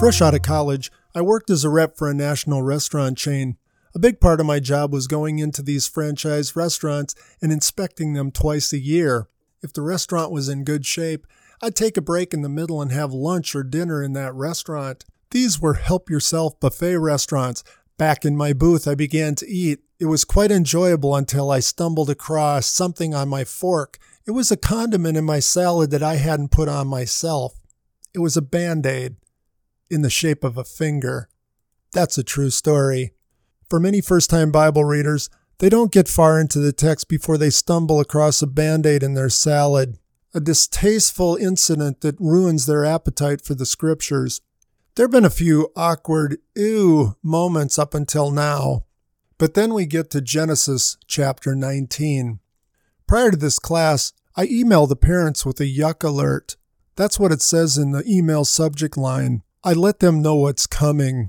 Fresh 0.00 0.22
out 0.22 0.34
of 0.34 0.40
college, 0.40 0.90
I 1.14 1.20
worked 1.20 1.50
as 1.50 1.62
a 1.62 1.68
rep 1.68 1.98
for 1.98 2.08
a 2.08 2.14
national 2.14 2.62
restaurant 2.62 3.18
chain. 3.18 3.58
A 3.94 3.98
big 3.98 4.18
part 4.18 4.40
of 4.40 4.46
my 4.46 4.58
job 4.58 4.94
was 4.94 5.06
going 5.06 5.38
into 5.38 5.60
these 5.60 5.86
franchise 5.86 6.56
restaurants 6.56 7.14
and 7.42 7.52
inspecting 7.52 8.14
them 8.14 8.30
twice 8.30 8.72
a 8.72 8.78
year. 8.78 9.28
If 9.62 9.74
the 9.74 9.82
restaurant 9.82 10.32
was 10.32 10.48
in 10.48 10.64
good 10.64 10.86
shape, 10.86 11.26
I'd 11.60 11.76
take 11.76 11.98
a 11.98 12.02
break 12.02 12.32
in 12.32 12.40
the 12.40 12.48
middle 12.48 12.80
and 12.80 12.90
have 12.90 13.12
lunch 13.12 13.54
or 13.54 13.62
dinner 13.62 14.02
in 14.02 14.14
that 14.14 14.34
restaurant. 14.34 15.04
These 15.32 15.60
were 15.60 15.74
help 15.74 16.08
yourself 16.08 16.58
buffet 16.60 16.96
restaurants. 16.96 17.62
Back 17.98 18.24
in 18.24 18.34
my 18.38 18.54
booth, 18.54 18.88
I 18.88 18.94
began 18.94 19.34
to 19.34 19.46
eat. 19.46 19.80
It 19.98 20.06
was 20.06 20.24
quite 20.24 20.50
enjoyable 20.50 21.14
until 21.14 21.50
I 21.50 21.60
stumbled 21.60 22.08
across 22.08 22.64
something 22.64 23.14
on 23.14 23.28
my 23.28 23.44
fork. 23.44 23.98
It 24.26 24.30
was 24.30 24.50
a 24.50 24.56
condiment 24.56 25.18
in 25.18 25.26
my 25.26 25.40
salad 25.40 25.90
that 25.90 26.02
I 26.02 26.14
hadn't 26.14 26.52
put 26.52 26.70
on 26.70 26.88
myself. 26.88 27.60
It 28.14 28.20
was 28.20 28.38
a 28.38 28.42
band 28.42 28.86
aid 28.86 29.16
in 29.90 30.02
the 30.02 30.10
shape 30.10 30.44
of 30.44 30.56
a 30.56 30.64
finger. 30.64 31.28
That's 31.92 32.16
a 32.18 32.22
true 32.22 32.50
story. 32.50 33.12
For 33.68 33.80
many 33.80 34.00
first 34.00 34.30
time 34.30 34.52
Bible 34.52 34.84
readers, 34.84 35.28
they 35.58 35.68
don't 35.68 35.92
get 35.92 36.08
far 36.08 36.40
into 36.40 36.58
the 36.58 36.72
text 36.72 37.08
before 37.08 37.36
they 37.36 37.50
stumble 37.50 38.00
across 38.00 38.40
a 38.40 38.46
band 38.46 38.86
aid 38.86 39.02
in 39.02 39.14
their 39.14 39.28
salad, 39.28 39.98
a 40.32 40.40
distasteful 40.40 41.36
incident 41.36 42.00
that 42.00 42.18
ruins 42.18 42.66
their 42.66 42.84
appetite 42.84 43.42
for 43.42 43.54
the 43.54 43.66
scriptures. 43.66 44.40
There 44.94 45.04
have 45.04 45.12
been 45.12 45.24
a 45.24 45.30
few 45.30 45.70
awkward, 45.76 46.38
ew 46.54 47.16
moments 47.22 47.78
up 47.78 47.94
until 47.94 48.30
now. 48.30 48.84
But 49.38 49.54
then 49.54 49.72
we 49.74 49.86
get 49.86 50.10
to 50.10 50.20
Genesis 50.20 50.96
chapter 51.06 51.54
19. 51.54 52.40
Prior 53.06 53.30
to 53.30 53.36
this 53.36 53.58
class, 53.58 54.12
I 54.36 54.46
emailed 54.46 54.88
the 54.88 54.96
parents 54.96 55.44
with 55.44 55.60
a 55.60 55.64
yuck 55.64 56.04
alert. 56.04 56.56
That's 56.96 57.18
what 57.18 57.32
it 57.32 57.42
says 57.42 57.76
in 57.76 57.92
the 57.92 58.04
email 58.06 58.44
subject 58.44 58.96
line. 58.96 59.42
I 59.62 59.74
let 59.74 59.98
them 59.98 60.22
know 60.22 60.36
what's 60.36 60.66
coming 60.66 61.28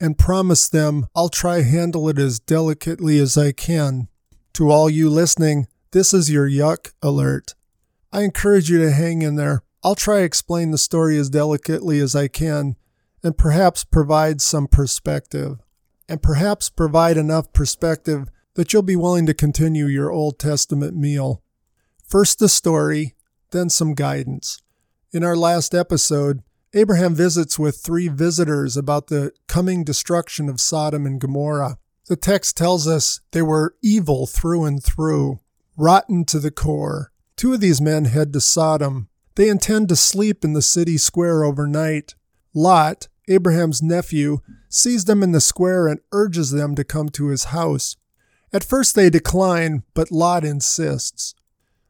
and 0.00 0.18
promise 0.18 0.68
them 0.68 1.06
I'll 1.14 1.28
try 1.28 1.62
handle 1.62 2.08
it 2.08 2.18
as 2.18 2.38
delicately 2.38 3.18
as 3.18 3.36
I 3.36 3.50
can. 3.50 4.08
To 4.54 4.70
all 4.70 4.88
you 4.88 5.10
listening, 5.10 5.66
this 5.90 6.14
is 6.14 6.30
your 6.30 6.48
yuck 6.48 6.92
alert. 7.02 7.54
I 8.12 8.22
encourage 8.22 8.70
you 8.70 8.78
to 8.80 8.92
hang 8.92 9.22
in 9.22 9.34
there. 9.34 9.62
I'll 9.82 9.96
try 9.96 10.20
explain 10.20 10.70
the 10.70 10.78
story 10.78 11.18
as 11.18 11.30
delicately 11.30 11.98
as 11.98 12.14
I 12.14 12.28
can 12.28 12.76
and 13.24 13.36
perhaps 13.36 13.82
provide 13.82 14.40
some 14.40 14.68
perspective. 14.68 15.58
And 16.08 16.22
perhaps 16.22 16.68
provide 16.70 17.16
enough 17.16 17.52
perspective 17.52 18.28
that 18.54 18.72
you'll 18.72 18.82
be 18.82 18.94
willing 18.94 19.26
to 19.26 19.34
continue 19.34 19.86
your 19.86 20.12
Old 20.12 20.38
Testament 20.38 20.96
meal. 20.96 21.42
First 22.06 22.38
the 22.38 22.48
story, 22.48 23.14
then 23.50 23.68
some 23.68 23.94
guidance. 23.94 24.62
In 25.12 25.24
our 25.24 25.36
last 25.36 25.74
episode, 25.74 26.42
Abraham 26.76 27.14
visits 27.14 27.56
with 27.56 27.76
three 27.76 28.08
visitors 28.08 28.76
about 28.76 29.06
the 29.06 29.32
coming 29.46 29.84
destruction 29.84 30.48
of 30.48 30.60
Sodom 30.60 31.06
and 31.06 31.20
Gomorrah. 31.20 31.78
The 32.06 32.16
text 32.16 32.56
tells 32.56 32.88
us 32.88 33.20
they 33.30 33.42
were 33.42 33.76
evil 33.80 34.26
through 34.26 34.64
and 34.64 34.82
through, 34.82 35.38
rotten 35.76 36.24
to 36.26 36.40
the 36.40 36.50
core. 36.50 37.12
Two 37.36 37.52
of 37.52 37.60
these 37.60 37.80
men 37.80 38.06
head 38.06 38.32
to 38.32 38.40
Sodom. 38.40 39.08
They 39.36 39.48
intend 39.48 39.88
to 39.88 39.96
sleep 39.96 40.44
in 40.44 40.52
the 40.52 40.62
city 40.62 40.98
square 40.98 41.44
overnight. 41.44 42.16
Lot, 42.52 43.06
Abraham's 43.28 43.80
nephew, 43.80 44.38
sees 44.68 45.04
them 45.04 45.22
in 45.22 45.30
the 45.30 45.40
square 45.40 45.86
and 45.86 46.00
urges 46.10 46.50
them 46.50 46.74
to 46.74 46.82
come 46.82 47.08
to 47.10 47.28
his 47.28 47.44
house. 47.44 47.96
At 48.52 48.64
first 48.64 48.96
they 48.96 49.10
decline, 49.10 49.84
but 49.94 50.10
Lot 50.10 50.44
insists. 50.44 51.34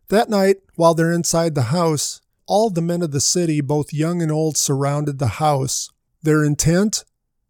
That 0.08 0.28
night, 0.28 0.56
while 0.76 0.94
they're 0.94 1.12
inside 1.12 1.54
the 1.54 1.62
house, 1.62 2.20
all 2.46 2.70
the 2.70 2.82
men 2.82 3.02
of 3.02 3.10
the 3.10 3.20
city, 3.20 3.60
both 3.60 3.92
young 3.92 4.22
and 4.22 4.30
old, 4.30 4.56
surrounded 4.56 5.18
the 5.18 5.38
house. 5.38 5.90
Their 6.22 6.44
intent? 6.44 7.04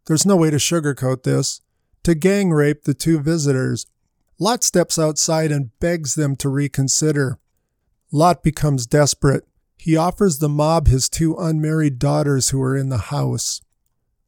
There's 0.06 0.26
no 0.26 0.36
way 0.36 0.50
to 0.50 0.56
sugarcoat 0.56 1.22
this. 1.22 1.60
To 2.04 2.14
gang 2.14 2.50
rape 2.50 2.84
the 2.84 2.94
two 2.94 3.18
visitors. 3.20 3.86
Lot 4.38 4.62
steps 4.62 4.98
outside 4.98 5.50
and 5.52 5.78
begs 5.80 6.14
them 6.14 6.36
to 6.36 6.48
reconsider. 6.48 7.38
Lot 8.12 8.42
becomes 8.42 8.86
desperate. 8.86 9.44
He 9.76 9.96
offers 9.96 10.38
the 10.38 10.48
mob 10.48 10.88
his 10.88 11.08
two 11.08 11.36
unmarried 11.36 11.98
daughters 11.98 12.50
who 12.50 12.62
are 12.62 12.76
in 12.76 12.88
the 12.88 12.98
house. 12.98 13.60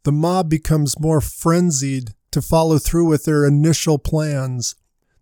The 0.04 0.12
mob 0.12 0.48
becomes 0.48 1.00
more 1.00 1.20
frenzied 1.20 2.14
to 2.30 2.42
follow 2.42 2.78
through 2.78 3.06
with 3.06 3.24
their 3.24 3.44
initial 3.44 3.98
plans. 3.98 4.74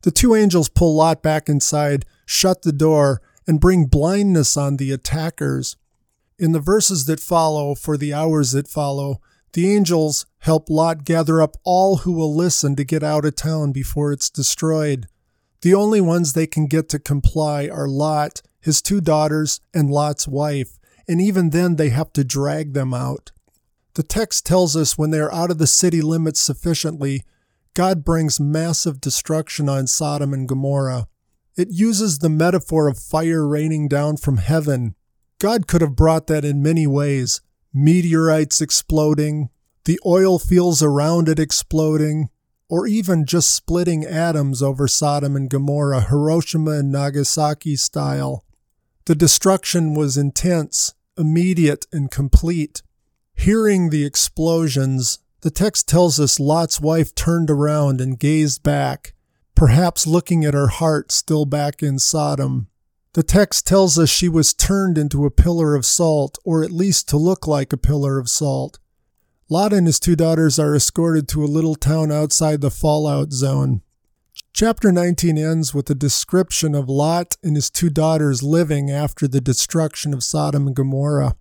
The 0.03 0.11
two 0.11 0.35
angels 0.35 0.69
pull 0.69 0.95
Lot 0.95 1.23
back 1.23 1.49
inside, 1.49 2.05
shut 2.27 2.63
the 2.63 2.73
door, 2.73 3.23
and 3.47 3.61
bring 3.61 3.87
blindness 3.87 4.57
on 4.57 4.77
the 4.77 4.93
attackers. 4.93 5.77
In 6.39 6.53
the 6.53 6.61
verses 6.61 7.07
that 7.07 7.21
follow, 7.21 7.75
for 7.75 7.97
the 7.97 8.13
hours 8.13 8.53
that 8.53 8.69
follow, 8.69 9.21
the 9.53 9.73
angels 9.73 10.27
help 10.39 10.69
Lot 10.69 11.05
gather 11.05 11.41
up 11.41 11.57
all 11.63 11.99
who 11.99 12.13
will 12.13 12.35
listen 12.35 12.75
to 12.77 12.85
get 12.85 13.03
out 13.03 13.25
of 13.25 13.37
town 13.37 13.73
before 13.73 14.13
it's 14.13 14.29
destroyed. 14.29 15.07
The 15.63 15.75
only 15.75 16.01
ones 16.01 16.33
they 16.33 16.47
can 16.47 16.67
get 16.67 16.89
to 16.91 16.99
comply 16.99 17.69
are 17.69 17.89
Lot, 17.89 18.43
his 18.61 18.83
two 18.83 19.01
daughters, 19.01 19.61
and 19.73 19.91
Lot's 19.91 20.27
wife, 20.27 20.79
and 21.07 21.21
even 21.21 21.51
then 21.51 21.77
they 21.77 21.91
have 21.91 22.13
to 22.15 22.25
drag 22.25 22.73
them 22.73 22.93
out. 22.93 23.31
The 23.95 24.03
text 24.03 24.45
tells 24.45 24.75
us 24.77 24.99
when 24.99 25.11
they 25.11 25.21
are 25.21 25.33
out 25.33 25.53
of 25.53 25.59
the 25.59 25.69
city 25.69 26.03
limits 26.03 26.41
sufficiently, 26.41 27.23
God 27.75 28.05
brings 28.05 28.41
massive 28.41 29.01
destruction 29.01 29.69
on 29.69 29.87
Sodom 29.87 30.33
and 30.33 30.49
Gomorrah. 30.49 31.07
It 31.57 31.69
uses 31.71 32.19
the 32.19 32.29
metaphor 32.29 32.89
of 32.89 32.99
fire 32.99 33.47
raining 33.47 33.87
down 33.87 34.17
from 34.17 34.39
heaven. 34.39 34.97
God 35.39 35.67
could 35.67 35.83
have 35.83 35.95
brought 35.95 36.27
that 36.27 36.45
in 36.45 36.63
many 36.63 36.87
ways 36.87 37.41
meteorites 37.73 38.61
exploding, 38.61 39.51
the 39.85 40.01
oil 40.07 40.39
fields 40.39 40.83
around 40.83 41.29
it 41.29 41.39
exploding, 41.39 42.29
or 42.69 42.87
even 42.87 43.27
just 43.27 43.55
splitting 43.55 44.05
atoms 44.05 44.63
over 44.63 44.89
Sodom 44.89 45.37
and 45.37 45.51
Gomorrah, 45.51 46.03
Hiroshima 46.03 46.73
and 46.73 46.91
Nagasaki 46.91 47.77
style. 47.77 48.45
The 49.05 49.15
destruction 49.15 49.95
was 49.95 50.17
intense, 50.17 50.95
immediate, 51.19 51.87
and 51.93 52.11
complete. 52.11 52.83
Hearing 53.35 53.91
the 53.91 54.05
explosions, 54.05 55.19
the 55.43 55.51
text 55.51 55.87
tells 55.87 56.19
us 56.19 56.41
Lot's 56.41 56.81
wife 56.81 57.15
turned 57.15 57.51
around 57.51 58.01
and 58.01 58.19
gazed 58.19 58.63
back 58.63 59.15
perhaps 59.55 60.07
looking 60.07 60.45
at 60.45 60.55
her 60.55 60.69
heart 60.69 61.13
still 61.13 61.45
back 61.45 61.83
in 61.83 61.99
Sodom. 61.99 62.69
The 63.15 63.23
text 63.23 63.67
tells 63.67 63.99
us 63.99 64.11
she 64.11 64.29
was 64.29 64.53
turned 64.53 64.99
into 64.99 65.25
a 65.25 65.31
pillar 65.31 65.75
of 65.75 65.87
salt, 65.87 66.37
or 66.45 66.65
at 66.65 66.73
least 66.73 67.09
to 67.11 67.17
look 67.17 67.47
like 67.47 67.73
a 67.73 67.77
pillar 67.77 68.19
of 68.19 68.29
salt. 68.29 68.81
Lot 69.49 69.73
and 69.73 69.87
his 69.87 70.01
two 70.01 70.17
daughters 70.17 70.59
are 70.59 70.75
escorted 70.75 71.29
to 71.29 71.45
a 71.45 71.47
little 71.47 71.77
town 71.77 72.11
outside 72.11 72.61
the 72.61 72.71
fallout 72.71 73.33
zone. 73.33 73.83
Chapter 74.53 74.91
19 74.91 75.39
ends 75.39 75.73
with 75.73 75.89
a 75.91 75.95
description 75.95 76.75
of 76.75 76.89
Lot 76.89 77.37
and 77.43 77.55
his 77.55 77.71
two 77.71 77.91
daughters 77.91 78.43
living 78.43 78.91
after 78.91 79.29
the 79.29 79.41
destruction 79.41 80.13
of 80.13 80.25
Sodom 80.25 80.67
and 80.67 80.75
Gomorrah. 80.75 81.37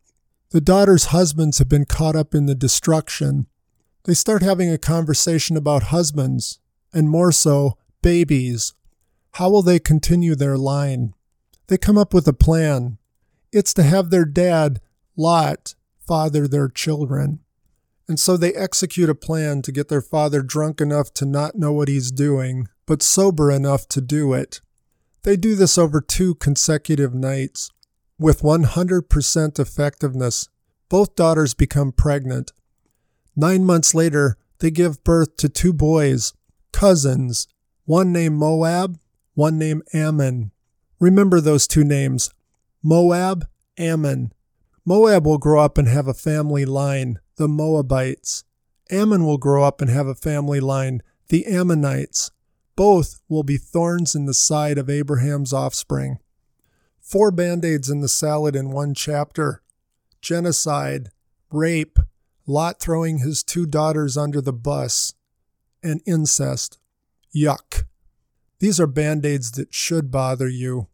The 0.51 0.61
daughters' 0.61 1.05
husbands 1.05 1.57
have 1.57 1.69
been 1.69 1.85
caught 1.85 2.15
up 2.15 2.35
in 2.35 2.45
the 2.45 2.53
destruction. 2.53 3.47
They 4.03 4.13
start 4.13 4.43
having 4.43 4.69
a 4.69 4.77
conversation 4.77 5.57
about 5.57 5.83
husbands, 5.83 6.59
and 6.93 7.09
more 7.09 7.31
so, 7.31 7.77
babies. 8.03 8.73
How 9.31 9.49
will 9.49 9.63
they 9.63 9.79
continue 9.79 10.35
their 10.35 10.59
line? 10.59 11.15
They 11.67 11.79
come 11.79 11.97
up 11.97 12.13
with 12.13 12.27
a 12.27 12.33
plan. 12.33 12.99
It's 13.51 13.73
to 13.73 13.83
have 13.83 14.11
their 14.11 14.25
dad, 14.25 14.79
Lot, 15.17 15.73
father 16.05 16.47
their 16.47 16.69
children. 16.69 17.39
And 18.07 18.19
so 18.19 18.37
they 18.37 18.53
execute 18.53 19.09
a 19.09 19.15
plan 19.15 19.63
to 19.63 19.71
get 19.71 19.87
their 19.87 20.01
father 20.01 20.43
drunk 20.43 20.81
enough 20.81 21.13
to 21.15 21.25
not 21.25 21.55
know 21.55 21.71
what 21.71 21.87
he's 21.87 22.11
doing, 22.11 22.67
but 22.85 23.01
sober 23.01 23.49
enough 23.49 23.87
to 23.89 24.01
do 24.01 24.33
it. 24.33 24.61
They 25.23 25.37
do 25.37 25.55
this 25.55 25.77
over 25.77 26.01
two 26.01 26.35
consecutive 26.35 27.13
nights. 27.13 27.71
With 28.19 28.41
100% 28.41 29.59
effectiveness, 29.59 30.49
both 30.89 31.15
daughters 31.15 31.53
become 31.53 31.91
pregnant. 31.91 32.51
Nine 33.35 33.63
months 33.63 33.95
later, 33.95 34.37
they 34.59 34.69
give 34.69 35.03
birth 35.03 35.37
to 35.37 35.49
two 35.49 35.73
boys, 35.73 36.33
cousins, 36.71 37.47
one 37.85 38.11
named 38.11 38.35
Moab, 38.35 38.97
one 39.33 39.57
named 39.57 39.83
Ammon. 39.93 40.51
Remember 40.99 41.41
those 41.41 41.67
two 41.67 41.83
names 41.83 42.31
Moab, 42.81 43.47
Ammon. 43.77 44.33
Moab 44.85 45.25
will 45.25 45.37
grow 45.37 45.63
up 45.63 45.77
and 45.77 45.87
have 45.87 46.07
a 46.07 46.13
family 46.13 46.65
line, 46.65 47.19
the 47.37 47.47
Moabites. 47.47 48.43
Ammon 48.91 49.25
will 49.25 49.37
grow 49.37 49.63
up 49.63 49.81
and 49.81 49.89
have 49.89 50.07
a 50.07 50.15
family 50.15 50.59
line, 50.59 51.01
the 51.29 51.45
Ammonites. 51.45 52.31
Both 52.75 53.21
will 53.29 53.43
be 53.43 53.57
thorns 53.57 54.15
in 54.15 54.25
the 54.25 54.33
side 54.33 54.77
of 54.77 54.89
Abraham's 54.89 55.53
offspring. 55.53 56.19
Four 56.99 57.31
band 57.31 57.63
aids 57.63 57.89
in 57.89 58.01
the 58.01 58.07
salad 58.07 58.55
in 58.55 58.71
one 58.71 58.93
chapter 58.93 59.61
genocide, 60.21 61.09
rape, 61.51 61.99
Lot 62.45 62.79
throwing 62.79 63.19
his 63.19 63.43
two 63.43 63.65
daughters 63.65 64.17
under 64.17 64.41
the 64.41 64.53
bus, 64.53 65.13
and 65.81 66.01
incest. 66.05 66.77
Yuck. 67.35 67.85
These 68.59 68.79
are 68.79 68.87
band 68.87 69.25
aids 69.25 69.51
that 69.51 69.73
should 69.73 70.11
bother 70.11 70.47
you. 70.47 70.87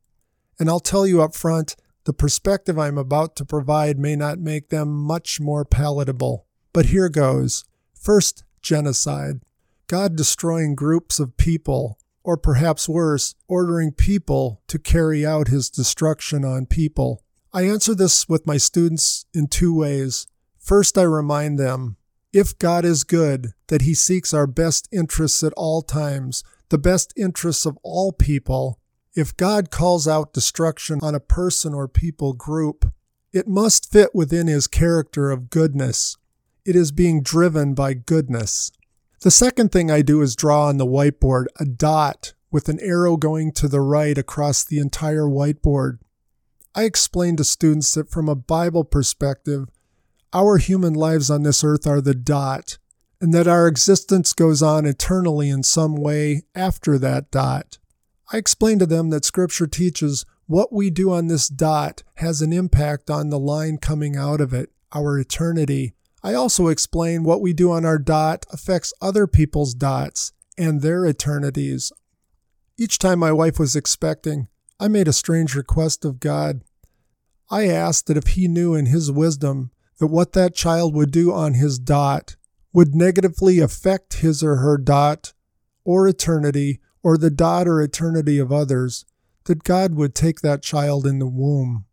And 0.59 0.69
I'll 0.69 0.79
tell 0.79 1.05
you 1.05 1.21
up 1.21 1.35
front, 1.35 1.75
the 2.05 2.13
perspective 2.13 2.79
I'm 2.79 2.97
about 2.97 3.35
to 3.37 3.45
provide 3.45 3.99
may 3.99 4.15
not 4.15 4.39
make 4.39 4.69
them 4.69 4.89
much 4.89 5.39
more 5.39 5.65
palatable. 5.65 6.45
But 6.73 6.87
here 6.87 7.09
goes. 7.09 7.65
First, 7.93 8.43
genocide. 8.61 9.41
God 9.87 10.15
destroying 10.15 10.75
groups 10.75 11.19
of 11.19 11.37
people, 11.37 11.97
or 12.23 12.37
perhaps 12.37 12.87
worse, 12.87 13.35
ordering 13.47 13.91
people 13.91 14.61
to 14.67 14.79
carry 14.79 15.25
out 15.25 15.47
his 15.47 15.69
destruction 15.69 16.45
on 16.45 16.65
people. 16.65 17.23
I 17.51 17.63
answer 17.63 17.95
this 17.95 18.29
with 18.29 18.45
my 18.45 18.57
students 18.57 19.25
in 19.33 19.47
two 19.47 19.75
ways. 19.75 20.27
First, 20.57 20.97
I 20.97 21.03
remind 21.03 21.57
them 21.57 21.97
if 22.31 22.57
God 22.59 22.85
is 22.85 23.03
good, 23.03 23.53
that 23.67 23.81
he 23.81 23.93
seeks 23.93 24.33
our 24.33 24.47
best 24.47 24.87
interests 24.91 25.43
at 25.43 25.53
all 25.53 25.81
times, 25.81 26.43
the 26.69 26.77
best 26.77 27.13
interests 27.17 27.65
of 27.65 27.77
all 27.83 28.11
people. 28.11 28.79
If 29.15 29.35
God 29.35 29.71
calls 29.71 30.07
out 30.07 30.33
destruction 30.33 30.99
on 31.01 31.15
a 31.15 31.19
person 31.19 31.73
or 31.73 31.87
people 31.87 32.33
group, 32.33 32.85
it 33.33 33.47
must 33.47 33.91
fit 33.91 34.13
within 34.13 34.47
his 34.47 34.67
character 34.67 35.31
of 35.31 35.49
goodness. 35.49 36.17
It 36.65 36.75
is 36.75 36.91
being 36.91 37.23
driven 37.23 37.73
by 37.73 37.93
goodness. 37.95 38.71
The 39.21 39.31
second 39.31 39.71
thing 39.71 39.91
I 39.91 40.01
do 40.01 40.21
is 40.21 40.35
draw 40.35 40.67
on 40.67 40.77
the 40.77 40.85
whiteboard 40.85 41.45
a 41.59 41.65
dot 41.65 42.33
with 42.51 42.69
an 42.69 42.79
arrow 42.79 43.17
going 43.17 43.51
to 43.53 43.67
the 43.67 43.81
right 43.81 44.17
across 44.17 44.63
the 44.63 44.79
entire 44.79 45.23
whiteboard. 45.23 45.99
I 46.73 46.83
explain 46.83 47.35
to 47.37 47.43
students 47.43 47.93
that 47.95 48.09
from 48.09 48.29
a 48.29 48.35
Bible 48.35 48.83
perspective, 48.83 49.67
our 50.33 50.57
human 50.57 50.93
lives 50.93 51.29
on 51.29 51.43
this 51.43 51.63
earth 51.63 51.87
are 51.87 52.01
the 52.01 52.13
dot, 52.13 52.77
and 53.21 53.33
that 53.33 53.47
our 53.47 53.67
existence 53.67 54.33
goes 54.33 54.61
on 54.61 54.85
eternally 54.85 55.49
in 55.49 55.63
some 55.63 55.95
way 55.95 56.43
after 56.55 56.97
that 56.97 57.31
dot. 57.31 57.77
I 58.31 58.37
explain 58.37 58.79
to 58.79 58.85
them 58.85 59.09
that 59.09 59.25
Scripture 59.25 59.67
teaches 59.67 60.25
what 60.45 60.71
we 60.71 60.89
do 60.89 61.11
on 61.11 61.27
this 61.27 61.47
dot 61.47 62.03
has 62.15 62.41
an 62.41 62.53
impact 62.53 63.09
on 63.09 63.29
the 63.29 63.39
line 63.39 63.77
coming 63.77 64.15
out 64.15 64.41
of 64.41 64.53
it, 64.53 64.71
our 64.93 65.17
eternity. 65.19 65.93
I 66.23 66.33
also 66.33 66.67
explain 66.67 67.23
what 67.23 67.41
we 67.41 67.53
do 67.53 67.71
on 67.71 67.85
our 67.85 67.97
dot 67.97 68.45
affects 68.51 68.93
other 69.01 69.27
people's 69.27 69.73
dots 69.73 70.33
and 70.57 70.81
their 70.81 71.05
eternities. 71.05 71.91
Each 72.77 72.99
time 72.99 73.19
my 73.19 73.31
wife 73.31 73.59
was 73.59 73.75
expecting, 73.75 74.47
I 74.79 74.87
made 74.87 75.07
a 75.07 75.13
strange 75.13 75.55
request 75.55 76.05
of 76.05 76.19
God. 76.19 76.61
I 77.49 77.67
asked 77.67 78.07
that 78.07 78.17
if 78.17 78.27
He 78.27 78.47
knew 78.47 78.75
in 78.75 78.85
His 78.85 79.11
wisdom 79.11 79.71
that 79.99 80.07
what 80.07 80.33
that 80.33 80.55
child 80.55 80.95
would 80.95 81.11
do 81.11 81.31
on 81.31 81.53
his 81.53 81.77
dot 81.77 82.35
would 82.73 82.95
negatively 82.95 83.59
affect 83.59 84.15
his 84.15 84.43
or 84.43 84.57
her 84.57 84.77
dot 84.77 85.33
or 85.83 86.07
eternity 86.07 86.79
or 87.03 87.17
the 87.17 87.29
dot 87.29 87.67
or 87.67 87.81
eternity 87.81 88.37
of 88.37 88.51
others, 88.51 89.05
that 89.45 89.63
God 89.63 89.95
would 89.95 90.13
take 90.13 90.41
that 90.41 90.61
child 90.61 91.05
in 91.05 91.19
the 91.19 91.27
womb. 91.27 91.85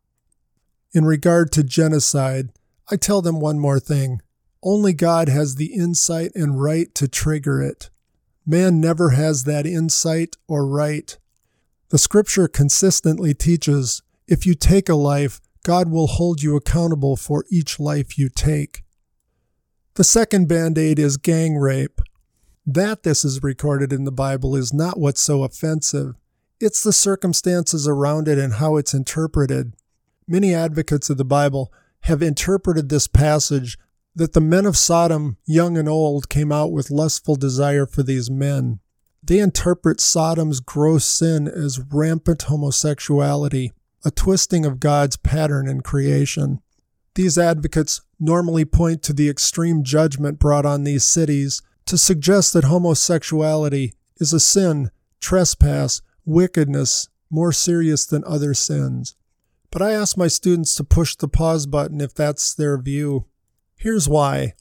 In 0.93 1.05
regard 1.05 1.53
to 1.53 1.63
genocide, 1.63 2.51
I 2.91 2.97
tell 2.97 3.23
them 3.23 3.41
one 3.41 3.59
more 3.59 3.81
thing. 3.81 4.21
Only 4.63 4.93
God 4.93 5.29
has 5.29 5.55
the 5.55 5.73
insight 5.75 6.33
and 6.35 6.61
right 6.61 6.95
to 6.95 7.09
trigger 7.09 7.63
it. 7.63 7.91
Man 8.45 8.81
never 8.81 9.11
has 9.11 9.45
that 9.45 9.67
insight 9.67 10.37
or 10.49 10.67
right. 10.67 11.17
The 11.91 11.99
scripture 11.99 12.49
consistently 12.49 13.35
teaches 13.35 14.03
if 14.27 14.45
you 14.45 14.55
take 14.55 14.89
a 14.89 14.95
life, 14.95 15.41
God 15.67 15.91
will 15.91 16.07
hold 16.07 16.45
you 16.45 16.55
accountable 16.55 17.17
for 17.17 17.45
each 17.51 17.81
life 17.81 18.17
you 18.17 18.29
take. 18.29 18.85
The 19.95 20.05
second 20.05 20.47
band 20.47 20.79
aid 20.79 20.97
is 20.97 21.17
gang 21.17 21.57
rape. 21.57 22.01
That 22.65 23.03
this 23.03 23.25
is 23.25 23.43
recorded 23.43 23.93
in 23.93 24.05
the 24.05 24.13
Bible 24.13 24.55
is 24.55 24.73
not 24.73 24.97
what's 24.97 25.21
so 25.21 25.43
offensive. 25.43 26.15
It's 26.61 26.85
the 26.85 26.93
circumstances 26.93 27.89
around 27.89 28.29
it 28.29 28.39
and 28.39 28.55
how 28.55 28.77
it's 28.77 28.95
interpreted. 28.95 29.75
Many 30.29 30.55
advocates 30.55 31.11
of 31.11 31.17
the 31.17 31.25
Bible 31.25 31.73
have 32.03 32.23
interpreted 32.23 32.89
this 32.89 33.09
passage 33.09 33.77
that 34.15 34.35
the 34.35 34.41
men 34.41 34.67
of 34.67 34.77
Sodom, 34.77 35.37
young 35.47 35.77
and 35.77 35.89
old, 35.89 36.29
came 36.29 36.53
out 36.53 36.71
with 36.71 36.93
lustful 36.93 37.35
desire 37.35 37.87
for 37.87 38.05
these 38.05 38.31
men. 38.31 38.79
They 39.21 39.41
interpret 39.41 40.01
Sodom's 40.01 40.61
gross 40.61 41.05
sin 41.05 41.49
as 41.49 41.81
rampant 41.81 42.43
homosexuality 42.43 43.73
a 44.07 44.11
twisting 44.13 44.65
of 44.65 44.79
God's 44.79 45.17
pattern 45.17 45.67
in 45.67 45.81
creation. 45.81 46.61
These 47.17 47.37
advocates 47.37 48.03
normally 48.21 48.65
point 48.65 49.03
to 49.03 49.13
the 49.13 49.29
extreme 49.29 49.83
judgment 49.83 50.39
brought 50.39 50.65
on 50.65 50.85
these 50.85 51.03
cities 51.03 51.61
to 51.87 51.99
suggest 51.99 52.53
that 52.53 52.65
homosexuality 52.65 53.95
is 54.21 54.33
a 54.33 54.39
sin, 54.39 54.93
trespass, 55.19 56.03
wickedness 56.25 57.09
more 57.31 57.51
serious 57.51 58.07
than 58.07 58.23
other 58.25 58.55
sins. 58.55 59.17
But 59.73 59.83
I 59.83 59.91
ask 59.91 60.17
my 60.17 60.29
students 60.29 60.77
to 60.77 60.85
push 60.85 61.17
the 61.17 61.27
pause 61.27 61.67
button 61.67 62.01
if 62.01 62.15
that's 62.15 62.55
their 62.55 62.79
view. 62.79 63.27
Here's 63.75 64.09
why. 64.09 64.55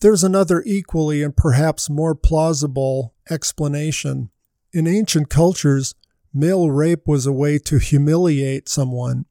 There's 0.00 0.22
another 0.22 0.62
equally 0.66 1.22
and 1.22 1.34
perhaps 1.34 1.88
more 1.88 2.14
plausible 2.14 3.14
explanation. 3.30 4.28
In 4.74 4.86
ancient 4.86 5.30
cultures, 5.30 5.94
Male 6.32 6.70
rape 6.70 7.08
was 7.08 7.26
a 7.26 7.32
way 7.32 7.58
to 7.58 7.78
humiliate 7.78 8.68
someone, 8.68 9.26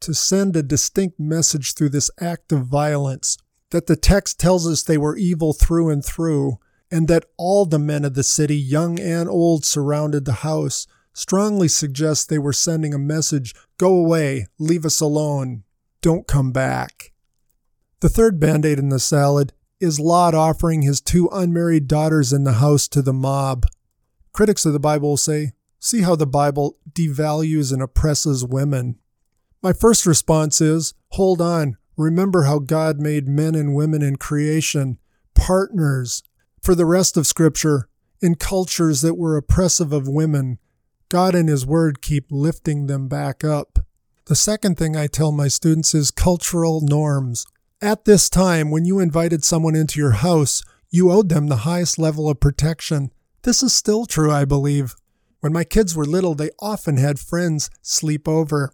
to 0.00 0.12
send 0.12 0.54
a 0.54 0.62
distinct 0.62 1.18
message 1.18 1.74
through 1.74 1.88
this 1.88 2.10
act 2.20 2.52
of 2.52 2.66
violence 2.66 3.38
that 3.70 3.86
the 3.86 3.96
text 3.96 4.38
tells 4.38 4.68
us 4.68 4.82
they 4.82 4.98
were 4.98 5.16
evil 5.16 5.52
through 5.52 5.88
and 5.88 6.04
through, 6.04 6.58
and 6.90 7.08
that 7.08 7.24
all 7.38 7.64
the 7.64 7.78
men 7.78 8.04
of 8.04 8.14
the 8.14 8.22
city, 8.22 8.56
young 8.56 9.00
and 9.00 9.28
old, 9.28 9.64
surrounded 9.64 10.26
the 10.26 10.44
house, 10.44 10.86
strongly 11.14 11.66
suggests 11.66 12.26
they 12.26 12.38
were 12.38 12.52
sending 12.52 12.92
a 12.92 12.98
message 12.98 13.54
go 13.78 13.96
away, 13.96 14.46
leave 14.58 14.84
us 14.84 15.00
alone, 15.00 15.64
don't 16.02 16.26
come 16.26 16.52
back. 16.52 17.12
The 18.00 18.10
third 18.10 18.38
band 18.38 18.66
aid 18.66 18.78
in 18.78 18.90
the 18.90 18.98
salad 18.98 19.54
is 19.80 19.98
Lot 19.98 20.34
offering 20.34 20.82
his 20.82 21.00
two 21.00 21.28
unmarried 21.32 21.88
daughters 21.88 22.32
in 22.32 22.44
the 22.44 22.54
house 22.54 22.86
to 22.88 23.00
the 23.00 23.14
mob. 23.14 23.66
Critics 24.32 24.66
of 24.66 24.72
the 24.74 24.78
Bible 24.78 25.16
say 25.16 25.52
See 25.84 26.00
how 26.00 26.16
the 26.16 26.26
Bible 26.26 26.78
devalues 26.90 27.70
and 27.70 27.82
oppresses 27.82 28.42
women. 28.42 28.98
My 29.62 29.74
first 29.74 30.06
response 30.06 30.62
is 30.62 30.94
hold 31.10 31.42
on. 31.42 31.76
Remember 31.98 32.44
how 32.44 32.58
God 32.58 33.00
made 33.00 33.28
men 33.28 33.54
and 33.54 33.74
women 33.74 34.00
in 34.00 34.16
creation 34.16 34.98
partners. 35.34 36.22
For 36.62 36.74
the 36.74 36.86
rest 36.86 37.18
of 37.18 37.26
Scripture, 37.26 37.90
in 38.22 38.36
cultures 38.36 39.02
that 39.02 39.16
were 39.16 39.36
oppressive 39.36 39.92
of 39.92 40.08
women, 40.08 40.58
God 41.10 41.34
and 41.34 41.50
His 41.50 41.66
Word 41.66 42.00
keep 42.00 42.28
lifting 42.30 42.86
them 42.86 43.06
back 43.06 43.44
up. 43.44 43.80
The 44.24 44.36
second 44.36 44.78
thing 44.78 44.96
I 44.96 45.06
tell 45.06 45.32
my 45.32 45.48
students 45.48 45.94
is 45.94 46.10
cultural 46.10 46.80
norms. 46.80 47.44
At 47.82 48.06
this 48.06 48.30
time, 48.30 48.70
when 48.70 48.86
you 48.86 49.00
invited 49.00 49.44
someone 49.44 49.76
into 49.76 50.00
your 50.00 50.12
house, 50.12 50.62
you 50.88 51.12
owed 51.12 51.28
them 51.28 51.48
the 51.48 51.56
highest 51.68 51.98
level 51.98 52.30
of 52.30 52.40
protection. 52.40 53.10
This 53.42 53.62
is 53.62 53.74
still 53.74 54.06
true, 54.06 54.32
I 54.32 54.46
believe. 54.46 54.94
When 55.44 55.52
my 55.52 55.64
kids 55.64 55.94
were 55.94 56.06
little, 56.06 56.34
they 56.34 56.52
often 56.58 56.96
had 56.96 57.18
friends 57.18 57.68
sleep 57.82 58.26
over. 58.26 58.72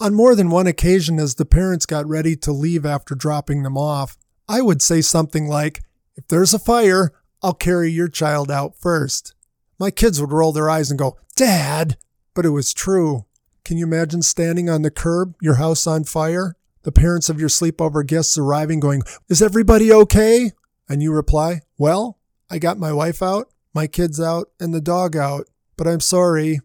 On 0.00 0.14
more 0.14 0.34
than 0.34 0.48
one 0.48 0.66
occasion, 0.66 1.18
as 1.18 1.34
the 1.34 1.44
parents 1.44 1.84
got 1.84 2.08
ready 2.08 2.36
to 2.36 2.52
leave 2.52 2.86
after 2.86 3.14
dropping 3.14 3.64
them 3.64 3.76
off, 3.76 4.16
I 4.48 4.62
would 4.62 4.80
say 4.80 5.02
something 5.02 5.46
like, 5.46 5.82
If 6.16 6.26
there's 6.28 6.54
a 6.54 6.58
fire, 6.58 7.12
I'll 7.42 7.52
carry 7.52 7.90
your 7.90 8.08
child 8.08 8.50
out 8.50 8.78
first. 8.78 9.34
My 9.78 9.90
kids 9.90 10.22
would 10.22 10.32
roll 10.32 10.52
their 10.52 10.70
eyes 10.70 10.90
and 10.90 10.98
go, 10.98 11.18
Dad! 11.36 11.98
But 12.32 12.46
it 12.46 12.56
was 12.56 12.72
true. 12.72 13.26
Can 13.62 13.76
you 13.76 13.84
imagine 13.84 14.22
standing 14.22 14.70
on 14.70 14.80
the 14.80 14.90
curb, 14.90 15.34
your 15.42 15.56
house 15.56 15.86
on 15.86 16.04
fire, 16.04 16.56
the 16.82 16.92
parents 16.92 17.28
of 17.28 17.38
your 17.38 17.50
sleepover 17.50 18.06
guests 18.06 18.38
arriving, 18.38 18.80
going, 18.80 19.02
Is 19.28 19.42
everybody 19.42 19.92
okay? 19.92 20.52
And 20.88 21.02
you 21.02 21.12
reply, 21.12 21.60
Well, 21.76 22.18
I 22.48 22.58
got 22.58 22.78
my 22.78 22.90
wife 22.90 23.22
out, 23.22 23.50
my 23.74 23.86
kids 23.86 24.18
out, 24.18 24.48
and 24.58 24.72
the 24.72 24.80
dog 24.80 25.14
out 25.14 25.46
but 25.80 25.88
I'm 25.88 26.00
sorry, 26.00 26.60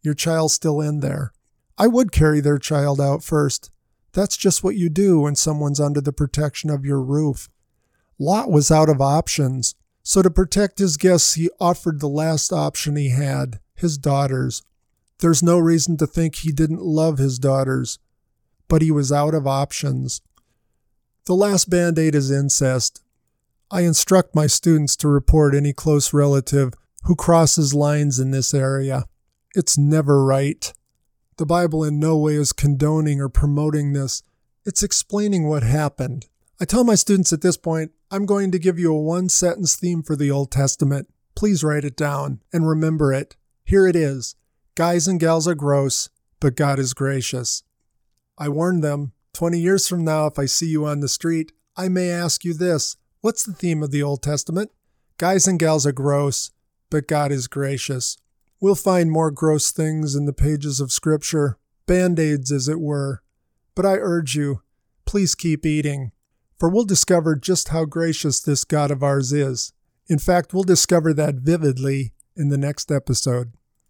your 0.00 0.14
child's 0.14 0.54
still 0.54 0.80
in 0.80 1.00
there. 1.00 1.32
I 1.76 1.88
would 1.88 2.12
carry 2.12 2.40
their 2.40 2.56
child 2.56 3.00
out 3.00 3.24
first. 3.24 3.68
That's 4.12 4.36
just 4.36 4.62
what 4.62 4.76
you 4.76 4.88
do 4.88 5.22
when 5.22 5.34
someone's 5.34 5.80
under 5.80 6.00
the 6.00 6.12
protection 6.12 6.70
of 6.70 6.84
your 6.84 7.02
roof. 7.02 7.48
Lot 8.16 8.48
was 8.48 8.70
out 8.70 8.88
of 8.88 9.00
options, 9.00 9.74
so 10.04 10.22
to 10.22 10.30
protect 10.30 10.78
his 10.78 10.96
guests, 10.96 11.34
he 11.34 11.50
offered 11.58 11.98
the 11.98 12.08
last 12.08 12.52
option 12.52 12.94
he 12.94 13.08
had 13.10 13.58
his 13.74 13.98
daughters. 13.98 14.62
There's 15.18 15.42
no 15.42 15.58
reason 15.58 15.96
to 15.96 16.06
think 16.06 16.36
he 16.36 16.52
didn't 16.52 16.80
love 16.80 17.18
his 17.18 17.40
daughters, 17.40 17.98
but 18.68 18.82
he 18.82 18.92
was 18.92 19.10
out 19.10 19.34
of 19.34 19.48
options. 19.48 20.22
The 21.24 21.34
last 21.34 21.68
band 21.68 21.98
aid 21.98 22.14
is 22.14 22.30
incest. 22.30 23.02
I 23.68 23.80
instruct 23.80 24.36
my 24.36 24.46
students 24.46 24.94
to 24.98 25.08
report 25.08 25.56
any 25.56 25.72
close 25.72 26.12
relative 26.12 26.74
who 27.02 27.16
crosses 27.16 27.74
lines 27.74 28.18
in 28.18 28.30
this 28.30 28.52
area. 28.54 29.06
It's 29.54 29.78
never 29.78 30.24
right. 30.24 30.72
The 31.38 31.46
Bible 31.46 31.84
in 31.84 31.98
no 31.98 32.16
way 32.16 32.34
is 32.34 32.52
condoning 32.52 33.20
or 33.20 33.28
promoting 33.28 33.92
this. 33.92 34.22
It's 34.64 34.82
explaining 34.82 35.48
what 35.48 35.62
happened. 35.62 36.26
I 36.60 36.66
tell 36.66 36.84
my 36.84 36.94
students 36.94 37.32
at 37.32 37.40
this 37.40 37.56
point, 37.56 37.92
I'm 38.10 38.26
going 38.26 38.50
to 38.50 38.58
give 38.58 38.78
you 38.78 38.92
a 38.92 39.00
one 39.00 39.28
sentence 39.28 39.76
theme 39.76 40.02
for 40.02 40.16
the 40.16 40.30
Old 40.30 40.50
Testament. 40.50 41.08
Please 41.34 41.64
write 41.64 41.84
it 41.84 41.96
down 41.96 42.42
and 42.52 42.68
remember 42.68 43.12
it. 43.12 43.36
Here 43.64 43.86
it 43.86 43.96
is 43.96 44.36
Guys 44.74 45.08
and 45.08 45.18
gals 45.18 45.48
are 45.48 45.54
gross, 45.54 46.10
but 46.38 46.56
God 46.56 46.78
is 46.78 46.94
gracious. 46.94 47.62
I 48.38 48.48
warn 48.48 48.80
them 48.80 49.12
20 49.32 49.58
years 49.58 49.88
from 49.88 50.04
now, 50.04 50.26
if 50.26 50.38
I 50.38 50.46
see 50.46 50.66
you 50.66 50.84
on 50.84 51.00
the 51.00 51.08
street, 51.08 51.52
I 51.76 51.88
may 51.88 52.10
ask 52.10 52.44
you 52.44 52.52
this 52.52 52.96
What's 53.20 53.44
the 53.44 53.52
theme 53.52 53.82
of 53.82 53.90
the 53.90 54.02
Old 54.02 54.22
Testament? 54.22 54.70
Guys 55.18 55.46
and 55.46 55.58
gals 55.58 55.86
are 55.86 55.92
gross, 55.92 56.50
but 56.90 57.08
God 57.08 57.32
is 57.32 57.48
gracious. 57.48 58.16
We'll 58.60 58.74
find 58.74 59.10
more 59.10 59.30
gross 59.30 59.70
things 59.70 60.14
in 60.14 60.26
the 60.26 60.32
pages 60.32 60.80
of 60.80 60.92
Scripture, 60.92 61.56
band 61.86 62.18
aids, 62.18 62.52
as 62.52 62.68
it 62.68 62.80
were. 62.80 63.22
But 63.74 63.86
I 63.86 63.94
urge 63.94 64.34
you, 64.34 64.62
please 65.06 65.34
keep 65.34 65.64
eating, 65.64 66.12
for 66.58 66.68
we'll 66.68 66.84
discover 66.84 67.36
just 67.36 67.68
how 67.68 67.84
gracious 67.86 68.40
this 68.40 68.64
God 68.64 68.90
of 68.90 69.02
ours 69.02 69.32
is. 69.32 69.72
In 70.08 70.18
fact, 70.18 70.52
we'll 70.52 70.64
discover 70.64 71.14
that 71.14 71.36
vividly 71.36 72.12
in 72.36 72.48
the 72.48 72.58
next 72.58 72.90
episode. 72.90 73.52